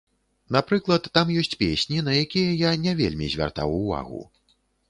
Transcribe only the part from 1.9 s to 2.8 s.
на якія я